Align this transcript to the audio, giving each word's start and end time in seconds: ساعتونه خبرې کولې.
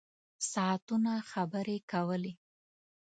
ساعتونه 0.51 1.13
خبرې 1.31 1.77
کولې. 1.91 2.33